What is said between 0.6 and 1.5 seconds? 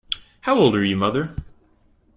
are you, mother.